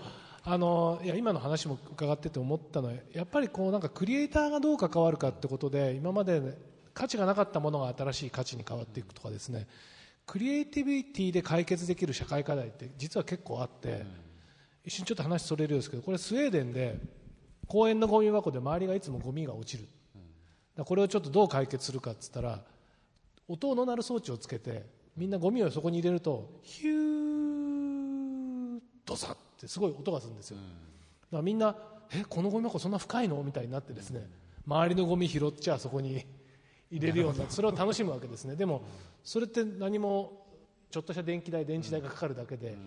[0.44, 6.58] あのいや今の話も伺ってて思ったのはやっぱりこうなんかクリエイターがどう関わるかってことで今まで、ね、
[6.94, 9.68] 価値がなかったものが新しい価値に変わっていくとかですね。
[10.26, 14.06] クリエイティビティで解決できる社会課題って実は結構あって、
[14.86, 16.98] 一瞬ちょっと話それるんですけどこれスウェーデンで
[17.68, 19.88] 公園のゴミ箱で周りがいつもゴミが落ちる、
[20.86, 22.62] これをちょっとどう解決するかっつったら
[23.48, 24.86] 音の鳴る装置をつけて
[25.18, 30.64] みんなゴミをそこに入れるとヒュードサってすごい音がするんですよ、だ
[31.32, 31.76] からみんな
[32.14, 33.42] えこのゴミ箱そんな深いの？
[33.44, 34.26] みたいになってですね
[34.66, 36.26] 周りのゴミ拾っちゃそこに
[36.94, 38.56] 入れるようになってそれを楽しむわけですね。
[38.56, 38.84] でも
[39.24, 40.46] それって何も
[40.92, 42.78] ちょっとした電気代電池代がかかるだけで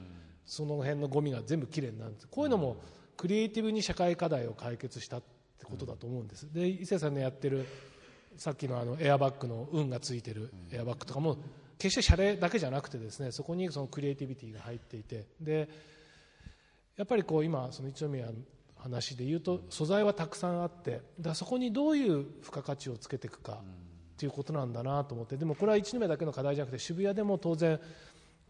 [0.44, 2.28] その辺のゴミが全部きれいになるんです。
[2.28, 2.76] こういうのも
[3.16, 5.22] クリエイティブに社会課題を解決したっ
[5.58, 6.52] てことだと思うんです。
[6.52, 7.66] で伊勢さんのやってる
[8.36, 11.38] さっきのあのエアバッグの運がついてるエアバッグとかも
[11.78, 15.26] 決してシャレだけじゃなくてですねそこにそのクリエイティビティが入っていて。
[15.40, 15.68] で
[16.96, 18.32] やっぱりこう今その一宮の
[18.76, 23.62] 話で言うと素材はたくさんあってだそこにどういう付加価値をつけていくか。
[24.16, 27.78] っていうことなんだなと思ってでもこれは一宮だけの課題じゃなくて渋谷でも当然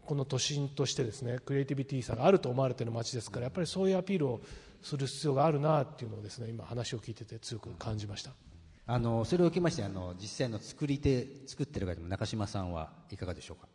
[0.05, 4.41] この都心としてですねクリエイティビティさがあると思われている街ですからやっぱりそういうアピールを
[4.81, 8.31] する必要があるなっていうのをですね今話を聞いてて強く感じました。
[8.85, 13.67] あのそれを受けましてあの実際の作り手作ってる方の中島さんはいかがでしょうか？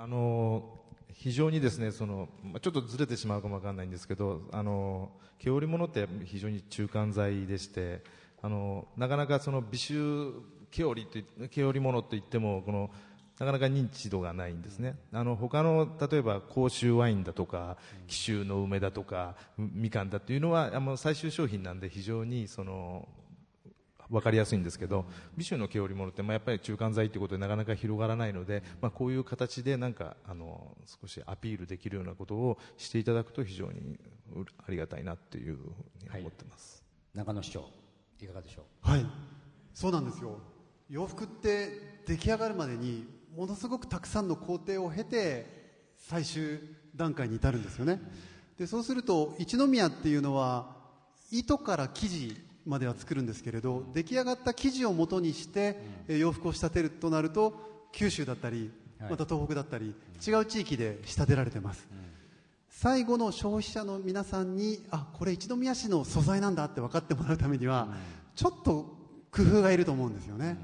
[0.00, 0.78] あの
[1.12, 5.10] 非常にですねそのまあちょっとずれてしまうかもわかんないんですけどあの
[5.40, 8.04] 毛織物って非常に中間材でして
[8.40, 12.90] あのなかなかその美醜毛織とい毛織物といってもこの
[13.38, 17.76] なかなか認知度がないんですね、あの他の例えば甲州ワインだとか
[18.06, 23.06] 紀州の梅だとかみかんだっていうのはあの最終商品なんで非常にその
[24.08, 25.04] 分かりやすいんですけど
[25.36, 33.98] 美酒の毛織物って、まあ、やっぱり中間材ということでなかなか広がらないので、まあ、こういう形でなんかあの少しアピールできるようなことをしていただくと非常に
[34.34, 35.62] うありがたいなというふう
[36.02, 36.82] に思ってます、
[37.14, 37.64] 中野市長
[38.20, 39.06] いかがでしょはい。
[39.74, 40.38] そうなんですよ
[40.90, 45.46] 洋服って出来上がるまでにものすごくたくさんの工程を経て
[45.96, 46.60] 最終
[46.94, 48.00] 段階に至るんですよね。
[48.58, 50.74] でそうすると一宮っていうのは
[51.30, 59.10] 糸から生地までは作るんですけれど出来上がった生地を元にして、えー洋服を仕立てるとなると九州だったりはい。
[59.10, 59.94] また東北だったり、
[60.26, 61.86] 違う地域で仕立てられてます、
[62.70, 67.88] 最後の消費者の皆さんにあこれ一宮市の素材なんだって分かってもらうためには、
[68.34, 68.96] ちょっと
[69.30, 70.56] 工夫がいると思うんですよね、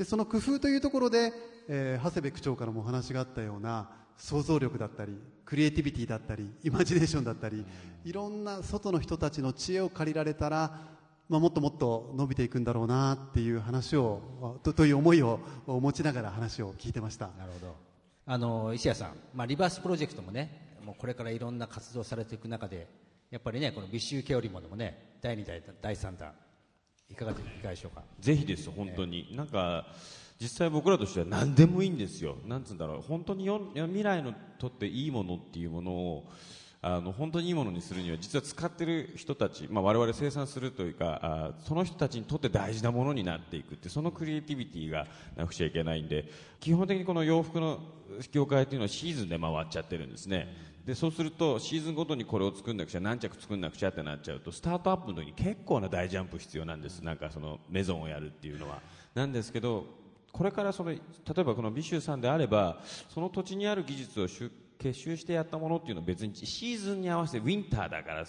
[0.00, 1.30] でその工夫というところで、
[1.68, 5.12] えー長谷部区長からもお話があったような想像力だったり
[5.44, 7.66] クリエイティビティだったりイマジネーションだったり、
[8.06, 10.80] いろんな外の人たちの知恵を借りられたら、
[11.28, 17.26] まあ、もっともっと伸びていくんだろうなっていう話をとという思いを持ちながら話を聞いてました。
[17.36, 17.76] なるほど。
[18.24, 22.88] あの石谷さん、まあ、リバースプロジェクトもねもうこれからいろんな活動されていく中で
[23.30, 26.32] やっぱりねこの美醜毛織物もね第2弾第3弾
[27.10, 28.02] いかがでしょうか？
[28.20, 29.86] ぜひです本当に、なんか
[30.40, 32.36] 実際僕らとしては何でもいいんですよ。
[32.46, 33.02] なんつうんだろう。
[33.02, 36.24] 本当によ未来のとっていいものっていうものを
[36.82, 46.24] あの本当にいいものにするには実は使ってる人たち、まあ、我々生産するというかあその人たちにとって大事なものになっていくってそのクリエイティビティがなくちゃいけないんで
[46.58, 47.80] 基本的にこの洋服の
[48.32, 57.00] 業界というのはシーズンで回っちゃってるんですねでそうするとシーズンごとにこれを作んなくちゃ何着作んなくちゃってなっちゃうとスタートアップの時に結構な大ジャンプ必要なんです。
[57.00, 58.80] なんかそのメゾンをやるっていうのは。
[59.14, 59.86] なんですけど
[60.32, 60.98] これからその例
[61.38, 68.24] えばこの美州さんであればその土地にある技術を集結集してやったものっていうのは別にシーズンに合わせてウィンターだから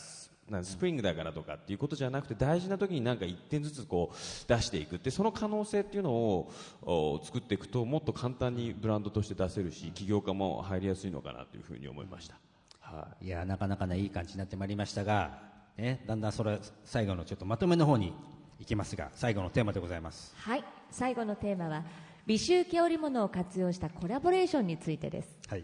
[0.52, 4.16] なんスプリングだからとかっていうことじゃなくて大事な時になんか1点ずつこう
[4.48, 12.36] 出していくってその可能性っていうのをお作っていくともっと簡単にブランドとして出せるし起業家も入りやすいのかなというふうに思いました。
[12.82, 13.30] はい。
[13.30, 15.40] やなかなかねいい感じになってまいりましたが、
[15.78, 18.14] ね、だんだんそれ最後のちょっとまとめの方に
[18.60, 20.34] 行きますが最後のテーマでございます。
[20.38, 20.64] はい。
[20.90, 21.86] 最後のテーマは
[22.28, 25.30] 美醜毛織物を活用したコラボレーションについてです。
[25.48, 25.64] はい。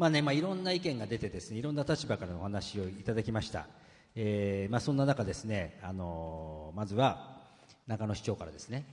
[0.00, 3.66] まあねまあ、いろんな意見が出てですねいろんな立場からのお話をいただきました、
[4.16, 7.38] えーまあ、そんな中ですね、あのーまずは
[7.86, 8.84] 中野市長からですね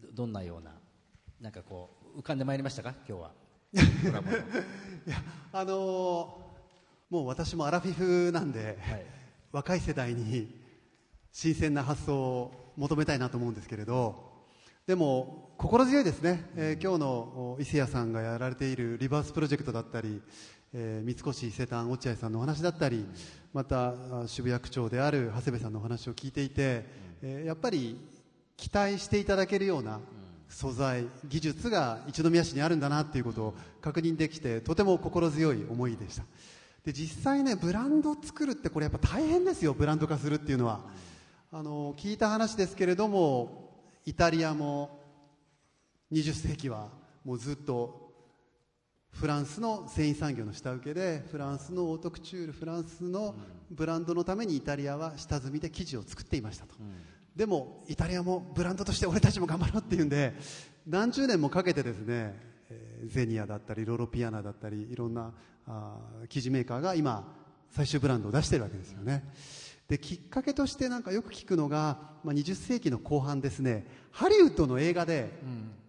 [0.00, 0.72] どどんなような
[1.40, 2.94] なんかこう浮かんでまいりましたか？
[3.08, 3.30] 今日は。
[4.04, 4.36] コラボの
[5.52, 6.44] あのー
[7.10, 8.78] もう私もアラフィフなんで、
[9.52, 10.60] 若い世代に
[11.32, 14.32] 新鮮な発想を求めたいなと思うんですけれど
[14.86, 20.20] でも心強いですね、えー今日のお伊勢谷さんがやられているリバースプロジェクトだったり、
[20.74, 23.06] えー三越伊勢丹落合さんのお話だったり
[23.52, 23.94] またあ
[24.26, 26.84] 渋谷区長である長谷部さんのお話を聞いていて、
[27.22, 27.96] えーやっぱり
[28.56, 30.00] 期待していただけるような
[30.48, 36.24] 素材技術が一宮市にあるんだなっていうことを確認できてとても心強い思いでした。
[36.84, 40.80] で実際ねブランドを作るってこれやっぱ大変ですよブランド化するっていうのは。
[41.52, 43.70] あの聞いた話ですけれども
[44.04, 44.98] イタリアも
[46.10, 46.88] 20世紀は
[47.24, 48.03] もうずっと
[49.14, 53.34] フランスの繊維産業の下請けでフランスのオートクチュールフランスの
[53.70, 56.74] ブランドのためにイタリアは下積みで生地を作っていましたと、
[57.34, 60.34] でもイタリアもブランドとして俺たちも頑張ろうっていうんで
[60.86, 62.34] 何十年もかけてですね、
[62.70, 65.32] えーゼニアだったりロロピアナだったりいろんな
[65.66, 67.32] あー生地メーカーが今
[67.70, 69.24] 最終ブランドを出してるわけですよね。
[69.88, 73.86] できっかけとしてなんかよく聞くのが、まあ、20世紀の後半ですね。
[74.10, 75.30] ハリウッドの映画で、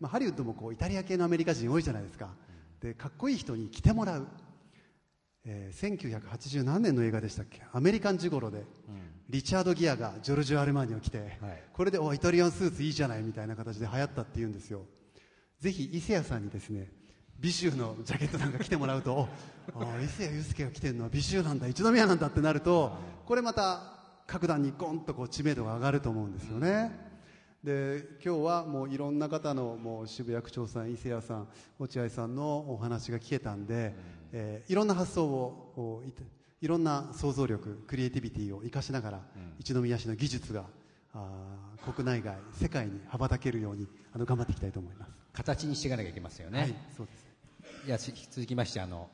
[0.02, 2.30] まあ、ハリウッドもこうイタリア系のアメリカ人多いじゃないですか
[2.82, 4.28] でかっこいい人に着てもらう、
[5.46, 7.62] えー1980何年の映画でしたっけ？
[7.72, 8.64] アメリカンジゴロで、
[9.30, 11.38] リチャード・ギアがジョルジョ・アルマーニを着て、
[11.74, 14.82] これでおイタリアンスーツいいじゃないみたいな形で流行ったっていうんですよ。
[15.60, 16.92] ぜひ伊勢谷さんにですね
[17.40, 19.28] 美州のジャケットなんか着てもらうと
[20.04, 23.94] 伊勢谷友介が着てるのは美州なんだ一宮なんだってなるとこれまた
[24.28, 26.92] 格段にゴンとこう知名度が上がると思うんですよね、
[27.66, 31.48] で今日はもういろんな方のもう渋谷区長さん伊勢谷さん
[31.80, 33.96] 落合さんのお話が聞けたんで、
[34.32, 36.14] えーいろんな発想をこうい
[36.62, 39.22] いろんな想像力クリエイティビティを生かしながら、
[39.58, 40.66] 一宮市の技術が
[41.14, 45.12] あー国内外世界に羽ばたけるようにあの頑張っていきたいと思います。
[45.34, 47.26] 形にしていかなきゃいけませんよね、はいそうです。
[47.88, 49.10] いやし続きましてあの、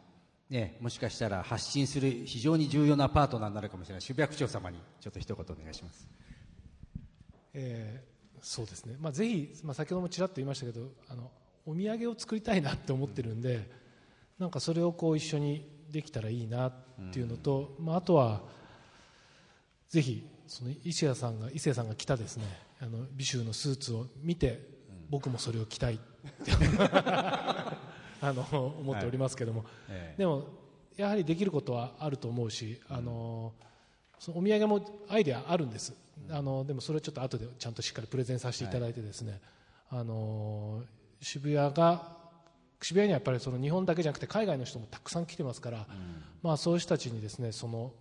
[0.49, 4.01] ね、もしかしたら発信する非常に重要なパートナーになるかもしれない。
[4.01, 6.05] 渋谷区長様にちょっと一言お願いします。
[7.53, 8.10] えー
[8.41, 11.29] そうですね、まあ、ぜひ、まあ、先ほどもちらっと言いましたけどあの
[11.65, 13.69] お土産を作りたいなって思ってるんで、
[14.39, 16.73] なんかそれをこう一緒にできたらいいなっ
[17.13, 18.41] ていうのと、まあ、あとは
[19.89, 22.45] ぜひその伊勢谷さんが伊勢谷さんが着たですね。
[22.81, 24.67] あの美州のスーツを見て、
[25.09, 26.51] 僕もそれを着たいって
[26.89, 27.75] あ
[28.21, 28.41] の
[28.79, 30.17] 思っておりますけども、ええ。
[30.17, 30.47] でも
[30.97, 33.53] やはりできることはあると思うし、あの
[34.17, 35.93] そのお土産もアイデアあるんです、
[36.29, 39.39] あのでもそれをちょっと後でちゃんとしっかりプレゼンさせていただいてですね、
[39.89, 40.83] あの
[41.21, 42.21] 渋谷が
[42.81, 45.87] 渋谷にはやっぱりその日本だけじゃなくて海外の人もたくさん来てますから、
[46.41, 47.93] まあ、そういう人たちにですねその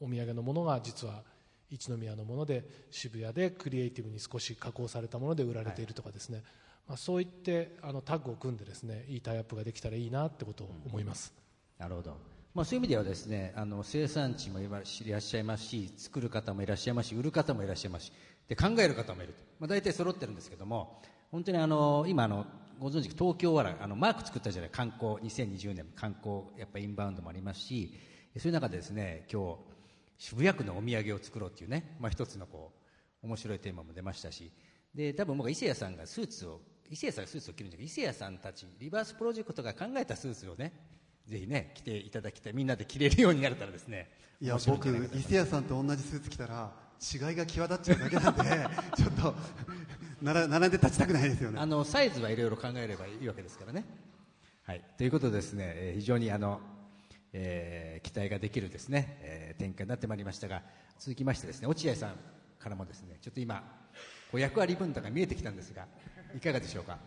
[0.00, 1.22] お土産のものが実は
[1.70, 6.42] 一宮のもので渋谷でクリエイティブに少し加工されたもので売られているとかですね、
[6.88, 11.32] まあ、そういってあのタッグを組んでですねいいタイアップができたらいいなってことを思います。
[11.78, 12.16] なるほど、
[12.52, 18.12] まあ、そういう意味ではですねあの生産地もいらっしゃいますし作る方もいらっしゃいますし売る方もいらっしゃいますし
[18.48, 22.46] で考える方もいると、まあ、大体揃ってるんですけども本当にあの今あの
[22.80, 27.94] ご存知東京はあのマーク作ったじゃない観光2020年観光やっぱインバウンドもありますし
[28.36, 29.56] そういう中でですね今日
[30.18, 32.72] 渋谷区のお土産を作ろうっていうね、まあ、一つのこ
[33.22, 34.50] う面白いテーマも出ましたし
[34.92, 36.60] で多分僕は伊勢谷さんがスーツを
[36.90, 40.72] 伊勢谷さんがスーツを着るんじゃなくて伊勢谷さんたちリバースプロジェクトが考えたスーツをね
[41.30, 42.52] ぜひね着ていただきたい。
[42.52, 48.42] みんなで着れるようになれたらですねいや僕伊勢谷さんと同じスーツ着たら違いが際立っちゃうだけなんで
[48.96, 49.34] ちょっと
[50.22, 51.60] なら並んで立ちたくないですよね。
[51.60, 53.84] あのサイズはいろいろ考えればいいわけですからね。
[54.64, 56.60] はい、ということでですね、えー非常にあの、
[57.32, 60.62] えー期待ができるですね、えー展開になってまいりましたが
[60.98, 62.14] 続きましてですね落合さん
[62.58, 63.62] からもですねちょっと今
[64.30, 65.86] こう役割分担が見えてきたんですが
[66.34, 66.98] いかがでしょうか？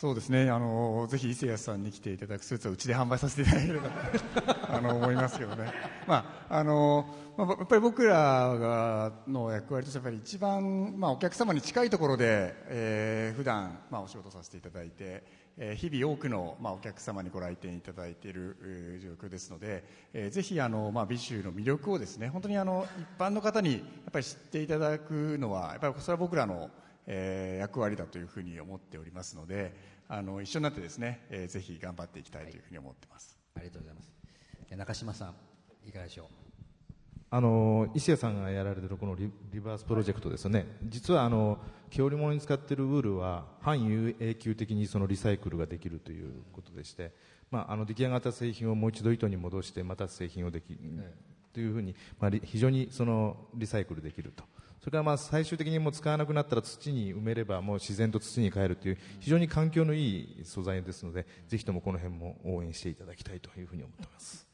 [0.00, 0.48] そうですね。
[0.48, 3.90] あのぜひ伊勢谷さんに来ていただくスーツをうちで販売させていただければ
[4.74, 5.70] あの思いますけどね、
[6.06, 7.04] まああの
[7.36, 8.16] まあ、やっぱり僕ら
[8.58, 15.22] がの役割としてやっぱり一番、まあ、お客様に近いところで、えー、普段、まあ、お仕事させていただいて、
[15.58, 19.84] えー、日々多くの、まあ、お客様にご来店いただいている、えー、状況ですので、
[20.14, 23.78] えー、ぜひあの、まあ、美酒の魅力をですね本当にあの一般の方にや
[24.08, 26.70] っぱり知っていただくのはやっぱりそれは僕らの、
[27.12, 29.74] えー、役割だというふうに思っておりますので
[30.08, 34.12] あの一緒になってですね、えー、ぜひ頑張っていきたいというふうに思ってます、はい、ありがとうございます。
[34.76, 35.34] 中島さん
[35.88, 36.26] いかがでしょう？
[37.32, 41.58] あの伊勢さんがやられているこのリリバースプロジェクトですよね、実はあの
[41.90, 47.12] 毛織物に使っているウールは半永久的にそのリサイクルができるということでして、
[47.50, 50.78] まあ、あの出来上がった製品をもう一度糸に戻してまた製品をできる、
[51.52, 54.44] というふうに、まあ、非常にそのリサイクルできると。
[54.80, 64.46] それからまあ最終的にもう使わなくなったら土に埋めればもう自然と土に帰るという非常に環境のいい素材ですのでぜひともこの辺も応援していただきたいというふうに思っています。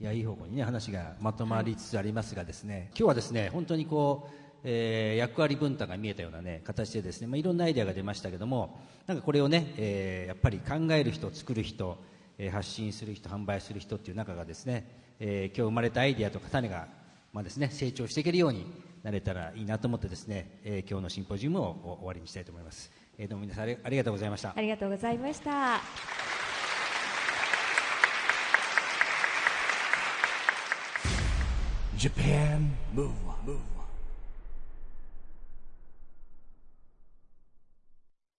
[0.00, 11.98] いやいい方向にね話がまとまりつつありますがですね、今日はですね本当にこう、えー、役割分担が見えたようなね形でですね、まあ、いろんなアイデアが出ましたけどもなんかこれをね、えー、やっぱり考える人作る人、
[12.38, 16.86] えー、発信する人販売する人っていう中がですね、えー、今日生まれたアイデアとか種が
[17.32, 18.66] まあですね成長していけるように
[19.04, 24.54] なれたらいいなと思ってですね、えー、今日のシンポジウムを終わりにしたいと思います、えー、どうも皆さんありがとうございました。
[24.56, 25.80] ありがとうございました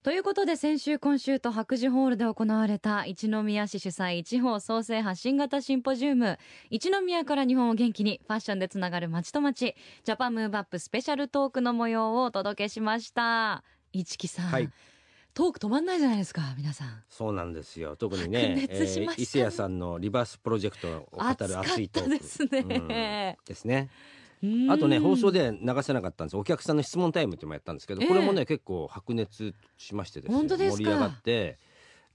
[0.05, 6.37] ということで先週今週と白磁ホールで行われた一宮市主催地方創生発信型シンポジウム。
[6.69, 9.75] 一宮から日本を元気にファッションでつながる街と街。
[10.03, 13.63] ジャパンムーブアップスペシャルトークの模様をお届けしました。
[13.93, 14.69] 市木さん、はい。
[15.33, 17.03] トーク止まんないじゃないですか皆さん。
[17.09, 17.95] そうなんですよ。
[17.95, 22.09] 特にねね、えー、伊勢谷さんのリバースプロジェクトを語る熱いトーク。
[22.11, 22.87] ですね、うん、
[23.43, 23.89] ですね
[24.69, 31.59] あとね放送で流せなかったんですお客さんの質問タイムっていうのもやったんですけど、これもね結構白熱しましてですね盛り上がって。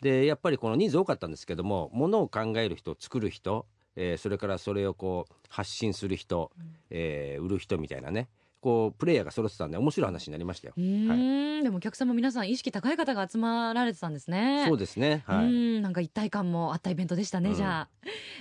[0.00, 3.66] でやっぱりこの人数多かったんですけどもものを考える人作る人、
[3.96, 6.50] えー、それからそれをこう発信する人、
[6.88, 8.28] えー、売る人みたいなね
[8.60, 10.74] こうプレイヤーが揃ってたんで面白い話になりましたよ。
[10.76, 14.64] はい、でもお客さんも皆さん意識高い方が集まられてたんですね。
[14.68, 15.22] そうですね。
[15.26, 15.46] はい。
[15.46, 17.50] うんなんか一体感もあったイベントでしたね。
[17.50, 17.88] うん、じゃあ、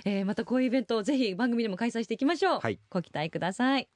[0.04, 2.60] えー、またこういうイベントをぜひ番組でも開催していきましょう。
[2.60, 2.78] はい。
[2.90, 3.88] ご期待ください。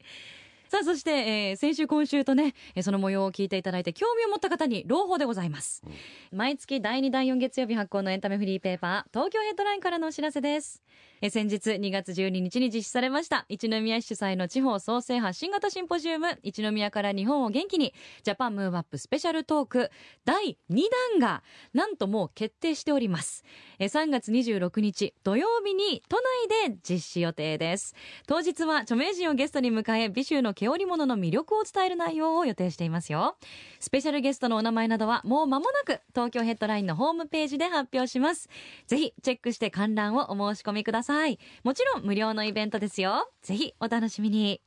[0.75, 5.89] さあそして、えー、先週今週とね、えー、その模様を聞いていただいて興味を持った方に朗報でございます、う
[6.35, 10.83] ん、毎月第2第4月曜日発行のエンタメフリーペーパー東京ヘッドラインからのお知らせです
[11.21, 13.47] え先日2月12日に実施されました。
[13.49, 16.39] 一宮市主催の地方創生発信型シンポジウム。
[16.43, 17.95] 一宮から日本を元気に。
[18.23, 19.91] ジャパンムーブアップスペシャルトーク。
[20.25, 21.43] 第2弾が
[21.73, 23.45] なんともう決定しております。
[23.79, 27.95] え3月26日土曜日に都内で実施予定です。
[28.27, 33.37] 当日は著名人をゲストに迎え美州の毛織物の魅力を伝える内容を予定していますよ。
[33.81, 38.49] スペシャルゲストのお名前などはもう間もなく東京ヘッドラインのホームページで発表します。
[38.87, 41.04] ぜひチェックして観覧をお申し込みください。
[41.05, 41.39] さい。
[41.63, 43.31] もちろん無料のイベントですよ。
[43.43, 44.61] ぜひお楽しみに。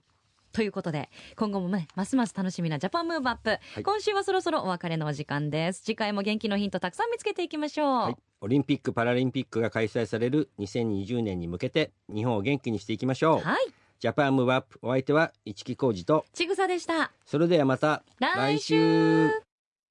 [0.53, 3.49] ということで、今後もね、ますます楽しみなジャパンムーブアップ。
[3.49, 5.83] はい、今週はそろそろお別れのお時間です。
[5.83, 7.87] 次回も元気のヒントたくさん見つけていきましょう。
[7.87, 13.39] はい、オリンピック・パラリンピックが開催される2020年に向けて、日本を元気にしていきましょう。
[13.41, 13.57] はい。
[13.99, 17.11] Japan Move Up、お相手は市木浩二と、ちぐさでした。
[17.25, 19.29] それではまた、来週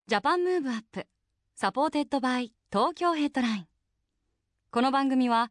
[0.07, 3.67] Japan Move Up、supported by 東京ヘッドライン。
[4.71, 5.51] この番組は、